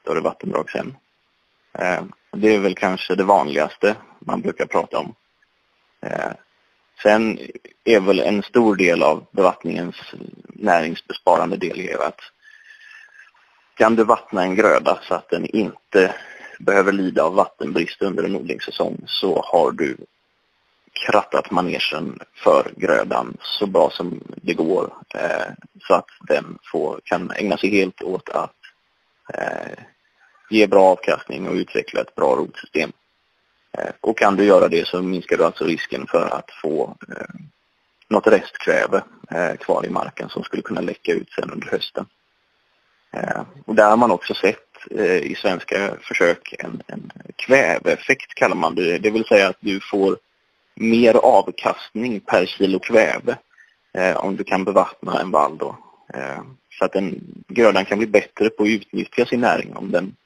större 0.00 0.20
vattendrag 0.20 0.70
sen. 0.70 0.96
Det 2.32 2.54
är 2.54 2.58
väl 2.58 2.74
kanske 2.74 3.14
det 3.14 3.24
vanligaste 3.24 3.96
man 4.18 4.40
brukar 4.40 4.66
prata 4.66 4.98
om. 4.98 5.14
Sen 7.02 7.38
är 7.84 8.00
väl 8.00 8.20
en 8.20 8.42
stor 8.42 8.76
del 8.76 9.02
av 9.02 9.26
bevattningens 9.30 9.96
näringsbesparande 10.48 11.56
del 11.56 11.80
är 11.80 12.06
att 12.06 12.20
kan 13.74 13.96
du 13.96 14.04
vattna 14.04 14.42
en 14.42 14.54
gröda 14.54 14.98
så 15.02 15.14
att 15.14 15.30
den 15.30 15.46
inte 15.56 16.14
behöver 16.58 16.92
lida 16.92 17.22
av 17.24 17.34
vattenbrist 17.34 18.02
under 18.02 18.24
en 18.24 18.36
odlingssäsong 18.36 19.04
så 19.06 19.42
har 19.46 19.72
du 19.72 19.96
krattat 21.06 21.50
manegen 21.50 22.18
för 22.34 22.72
grödan 22.76 23.36
så 23.40 23.66
bra 23.66 23.90
som 23.90 24.22
det 24.36 24.54
går 24.54 24.92
eh, 25.14 25.52
så 25.82 25.94
att 25.94 26.08
den 26.20 26.58
får, 26.72 27.00
kan 27.04 27.30
ägna 27.30 27.56
sig 27.56 27.70
helt 27.70 28.02
åt 28.02 28.28
att 28.28 28.54
eh, 29.34 29.84
ge 30.50 30.66
bra 30.66 30.84
avkastning 30.84 31.48
och 31.48 31.54
utveckla 31.54 32.00
ett 32.00 32.14
bra 32.14 32.36
rotsystem. 32.36 32.92
Eh, 33.78 33.90
och 34.00 34.18
kan 34.18 34.36
du 34.36 34.44
göra 34.44 34.68
det 34.68 34.88
så 34.88 35.02
minskar 35.02 35.36
du 35.36 35.44
alltså 35.44 35.64
risken 35.64 36.06
för 36.06 36.28
att 36.38 36.50
få 36.62 36.96
eh, 37.08 37.34
något 38.08 38.26
restkväve 38.26 39.02
eh, 39.30 39.56
kvar 39.56 39.86
i 39.86 39.90
marken 39.90 40.28
som 40.28 40.42
skulle 40.42 40.62
kunna 40.62 40.80
läcka 40.80 41.12
ut 41.12 41.30
sen 41.30 41.50
under 41.50 41.68
hösten. 41.68 42.06
Eh, 43.12 43.42
och 43.66 43.74
där 43.74 43.90
har 43.90 43.96
man 43.96 44.10
också 44.10 44.34
sett 44.34 44.67
Eh, 44.90 45.16
i 45.16 45.34
svenska 45.34 45.96
försök 46.00 46.54
en, 46.58 46.82
en 46.86 47.12
kväveeffekt 47.36 48.34
kallar 48.34 48.56
man 48.56 48.74
det. 48.74 48.98
Det 48.98 49.10
vill 49.10 49.24
säga 49.24 49.48
att 49.48 49.56
du 49.60 49.80
får 49.80 50.18
mer 50.74 51.14
avkastning 51.14 52.20
per 52.20 52.46
kilo 52.46 52.78
kväve 52.78 53.38
eh, 53.92 54.16
om 54.16 54.36
du 54.36 54.44
kan 54.44 54.64
bevattna 54.64 55.20
en 55.20 55.30
vall 55.30 55.58
då. 55.58 55.76
Eh, 56.14 56.42
så 56.78 56.84
att 56.84 56.92
den, 56.92 57.20
grödan 57.48 57.84
kan 57.84 57.98
bli 57.98 58.06
bättre 58.06 58.50
på 58.50 58.62
att 58.62 58.68
utnyttja 58.68 59.26
sin 59.26 59.40
näring 59.40 59.76
om 59.76 59.90
den, 59.90 60.16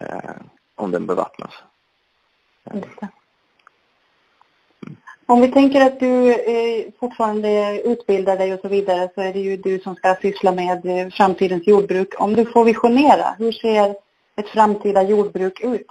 eh, 0.00 0.30
om 0.74 0.90
den 0.90 1.06
bevattnas. 1.06 1.54
Om 5.26 5.40
vi 5.40 5.48
tänker 5.48 5.80
att 5.80 6.00
du 6.00 6.32
eh, 6.32 6.84
fortfarande 7.00 7.82
utbildar 7.84 8.36
dig 8.36 8.54
och 8.54 8.60
så 8.60 8.68
vidare 8.68 9.08
så 9.14 9.20
är 9.20 9.32
det 9.32 9.40
ju 9.40 9.56
du 9.56 9.78
som 9.78 9.94
ska 9.94 10.16
syssla 10.22 10.52
med 10.52 10.86
eh, 10.86 11.10
framtidens 11.10 11.66
jordbruk. 11.66 12.20
Om 12.20 12.34
du 12.34 12.44
får 12.44 12.64
visionera, 12.64 13.34
hur 13.38 13.52
ser 13.52 13.96
ett 14.36 14.48
framtida 14.48 15.02
jordbruk 15.02 15.60
ut? 15.60 15.86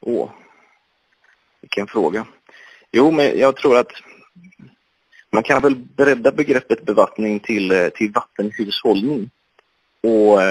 Åh, 0.00 0.30
vilken 1.60 1.86
fråga. 1.86 2.26
Jo, 2.92 3.10
men 3.10 3.38
jag 3.38 3.56
tror 3.56 3.78
att 3.78 3.92
man 5.30 5.42
kan 5.42 5.62
väl 5.62 5.76
bredda 5.76 6.32
begreppet 6.32 6.82
bevattning 6.82 7.40
till, 7.40 7.70
eh, 7.70 7.88
till 7.88 8.12
vattenhushållning. 8.12 9.30
Och 10.02 10.42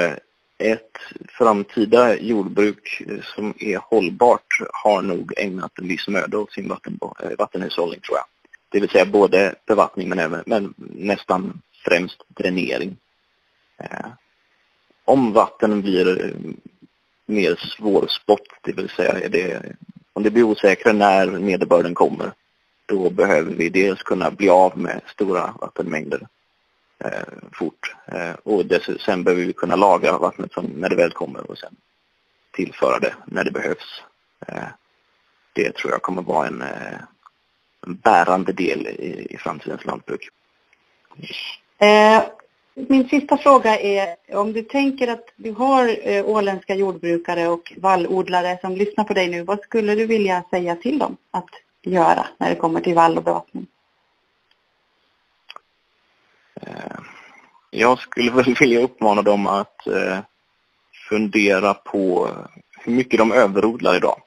ett 0.60 0.98
framtida 1.30 2.18
jordbruk 2.18 3.02
eh, 3.08 3.22
som 3.36 3.54
är 3.60 3.78
hållbart 3.78 4.58
har 4.74 5.02
nog 5.02 5.34
ägnat 5.38 5.80
en 5.80 5.88
viss 5.88 6.08
möda 6.08 6.38
åt 6.38 6.52
sin 6.52 6.68
vatten, 6.68 7.00
eh, 7.24 7.30
vattenhushållning 7.38 8.00
tror 8.00 8.18
jag. 8.18 8.26
Det 8.72 8.80
vill 8.80 8.90
säga 8.90 9.06
både 9.06 9.56
bevattning 9.66 10.10
men 10.10 10.20
även 10.20 10.44
men 10.46 10.74
nästan 10.78 11.62
främst 11.86 12.24
dränering. 12.28 12.98
Eh, 13.78 14.08
om 15.06 15.34
vatten 15.34 15.82
blir 15.82 16.26
eh, 16.26 16.52
mer 17.26 17.56
svårspott, 17.56 18.48
det 18.62 18.72
vill 18.72 18.90
säga 18.90 19.30
det, 19.30 19.76
om 20.14 20.24
det 20.24 20.32
blir 20.32 20.44
osäkrare 20.44 20.94
när 20.94 21.28
nederbörden 21.28 21.94
kommer, 21.94 22.32
då 22.86 23.10
behöver 23.10 23.54
vi 23.54 23.70
dels 23.70 24.04
kunna 24.04 24.32
bli 24.32 24.50
av 24.50 24.78
med 24.78 25.02
stora 25.08 25.54
vattenmängder 25.62 26.28
Eh, 27.06 27.24
fort. 27.54 27.96
Eh, 28.06 28.34
och 28.44 28.66
dess, 28.66 29.02
sen 29.06 29.24
behöver 29.24 29.46
vi 29.46 29.54
kunna 29.54 29.76
lagra 29.76 30.18
vattnet 30.18 30.54
som, 30.54 30.66
när 30.66 30.90
det 30.90 30.96
väl 30.96 31.12
kommer 31.12 31.52
och 31.52 31.58
sen 31.58 31.76
tillföra 32.52 33.00
det 33.00 33.14
när 33.26 33.44
det 33.44 33.52
behövs. 33.52 34.04
Eh, 34.48 34.68
det 35.54 35.76
tror 35.76 35.92
jag 35.92 36.02
kommer 36.02 36.22
vara 36.22 36.48
en, 36.48 36.62
eh, 36.62 37.00
en 37.88 37.96
bärande 37.96 38.54
del 38.54 38.88
i, 38.88 39.28
i 39.30 39.38
framtidens 39.38 39.86
lantbruk. 39.86 40.30
Eh, 41.78 42.24
min 42.74 43.10
sista 43.10 43.38
fråga 43.38 43.80
är 43.80 44.16
om 44.34 44.54
du 44.54 44.62
tänker 44.64 45.08
att 45.08 45.34
du 45.36 45.52
har 45.52 46.10
eh, 46.10 46.26
åländska 46.26 46.76
jordbrukare 46.76 47.48
och 47.48 47.74
vallodlare 47.78 48.58
som 48.62 48.76
lyssnar 48.76 49.04
på 49.04 49.14
dig 49.14 49.30
nu. 49.30 49.44
Vad 49.44 49.60
skulle 49.60 49.96
du 49.96 50.06
vilja 50.06 50.44
säga 50.50 50.76
till 50.76 51.00
dem 51.00 51.18
att 51.32 51.50
göra 51.82 52.28
när 52.38 52.50
det 52.50 52.56
kommer 52.56 52.82
till 52.82 52.96
vall 52.96 53.18
och 53.18 53.24
bevattning? 53.24 53.68
Eh, 56.62 57.00
jag 57.70 58.00
skulle 58.00 58.32
väl 58.32 58.56
vilja 58.60 58.80
uppmana 58.80 59.22
dem 59.22 59.48
att 59.48 59.88
eh, 59.88 60.20
fundera 61.10 61.74
på 61.74 62.30
hur 62.80 62.94
mycket 62.94 63.20
de 63.20 63.32
överodlar 63.32 63.96
idag. 63.96 64.22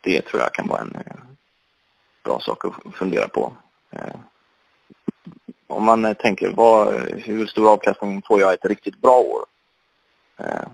Det 0.00 0.22
tror 0.22 0.42
jag 0.42 0.52
kan 0.52 0.68
vara 0.68 0.80
en 0.80 0.94
eh, 0.94 1.16
bra 2.24 2.40
sak 2.40 2.64
att 2.64 2.94
fundera 2.94 3.28
på. 3.28 3.52
Eh, 3.90 4.16
om 5.66 5.84
man 5.84 6.04
eh, 6.04 6.14
tänker 6.14 6.50
vad, 6.50 6.94
hur 7.10 7.46
stor 7.46 7.72
avkastning 7.72 8.22
får 8.22 8.40
jag 8.40 8.52
ett 8.54 8.64
riktigt 8.64 9.00
bra 9.00 9.18
år? 9.18 9.44
Eh, 10.36 10.68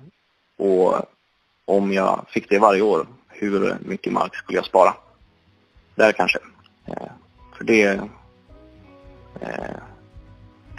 och 0.57 0.95
om 1.65 1.93
jag 1.93 2.27
fick 2.29 2.49
det 2.49 2.59
varje 2.59 2.83
år, 2.83 3.07
hur 3.29 3.77
mycket 3.81 4.13
mark 4.13 4.35
skulle 4.35 4.59
jag 4.59 4.67
spara? 4.67 4.95
Där 5.95 6.13
kanske. 6.13 6.39
För 7.57 7.65
det 7.65 8.01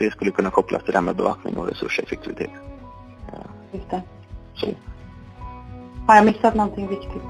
det 0.02 0.12
skulle 0.12 0.32
kunna 0.32 0.50
kopplas 0.50 0.84
till 0.84 0.92
det 0.92 0.98
här 0.98 1.06
med 1.06 1.16
bevattning 1.16 1.58
och 1.58 1.68
resurseffektivitet. 1.68 2.50
Just 3.72 3.90
det. 3.90 4.02
Så. 4.56 4.68
Har 6.08 6.16
jag 6.16 6.26
missat 6.26 6.56
någonting 6.56 6.88
viktigt? 6.88 7.24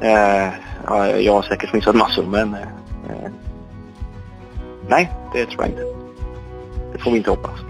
Eh, 0.00 0.48
ja, 0.86 1.06
jag 1.06 1.32
har 1.32 1.42
säkert 1.42 1.72
missat 1.72 1.94
massor 1.94 2.26
men 2.26 2.54
eh, 2.54 3.30
nej, 4.88 5.12
det 5.32 5.46
tror 5.46 5.62
jag 5.62 5.70
inte. 5.70 5.82
Det 6.92 6.98
får 6.98 7.10
vi 7.10 7.16
inte 7.16 7.30
hoppas. 7.30 7.60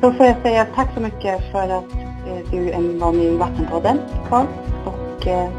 Då 0.00 0.12
får 0.12 0.26
jag 0.26 0.42
säga 0.42 0.66
tack 0.74 0.94
så 0.94 1.00
mycket 1.00 1.52
för 1.52 1.62
att 1.62 1.94
eh, 1.94 2.50
du 2.50 2.72
var 2.98 3.12
med 3.12 3.24
i 3.24 3.36
Vattenpodden, 3.36 3.98
Carl. 4.28 4.46
Och 4.84 5.26
eh, 5.26 5.50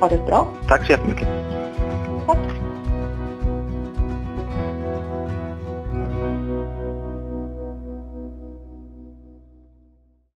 ha 0.00 0.08
det 0.08 0.26
bra. 0.26 0.46
Tack 0.68 0.86
så 0.86 0.92
jättemycket. 0.92 1.49